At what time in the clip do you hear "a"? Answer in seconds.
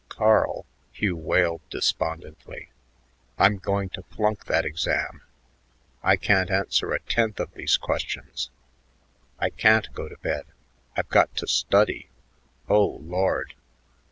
6.91-6.99